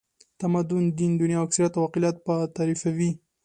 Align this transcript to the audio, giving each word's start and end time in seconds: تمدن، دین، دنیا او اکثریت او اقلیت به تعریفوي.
تمدن، 0.41 0.83
دین، 0.97 1.11
دنیا 1.21 1.37
او 1.39 1.45
اکثریت 1.47 1.73
او 1.75 1.85
اقلیت 1.87 2.15
به 2.25 2.35
تعریفوي. 2.57 3.11